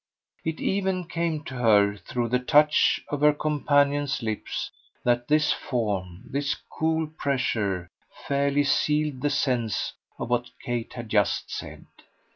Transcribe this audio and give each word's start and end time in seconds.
It 0.43 0.59
even 0.59 1.03
came 1.05 1.43
to 1.43 1.53
her, 1.53 1.95
through 1.95 2.29
the 2.29 2.39
touch 2.39 3.01
of 3.09 3.21
her 3.21 3.33
companion's 3.33 4.23
lips, 4.23 4.71
that 5.03 5.27
this 5.27 5.53
form, 5.53 6.23
this 6.27 6.55
cool 6.71 7.05
pressure, 7.05 7.87
fairly 8.27 8.63
sealed 8.63 9.21
the 9.21 9.29
sense 9.29 9.93
of 10.17 10.31
what 10.31 10.49
Kate 10.59 10.93
had 10.93 11.09
just 11.09 11.51
said. 11.51 11.85